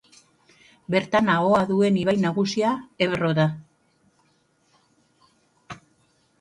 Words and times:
Bertan 0.95 1.29
ahoa 1.33 1.59
duen 1.73 1.99
ibai 2.05 2.15
nagusia 2.23 2.73
Ebro 3.09 3.31
da. 3.43 3.47